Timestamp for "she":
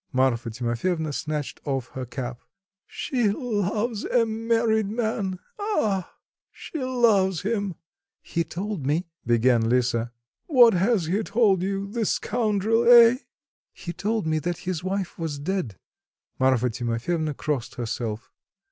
2.87-3.29, 6.51-6.79